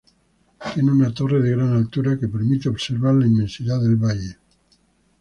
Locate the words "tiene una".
0.73-1.13